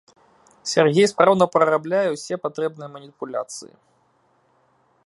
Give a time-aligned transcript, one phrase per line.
[0.71, 3.75] Сяргей спраўна прарабляе ўсе патрэбныя маніпуляцыі.